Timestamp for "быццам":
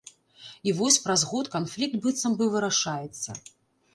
2.05-2.37